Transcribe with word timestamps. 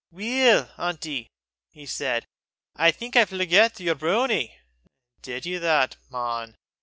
"Weel, 0.09 0.67
auntie," 0.77 1.27
he 1.69 1.85
said, 1.85 2.25
"I 2.75 2.89
think 2.89 3.15
I 3.15 3.23
fleggit 3.25 3.79
yer 3.79 3.93
broonie!" 3.93 4.55
"Did 5.21 5.45
ye 5.45 5.57
that, 5.59 5.95
man? 6.09 6.55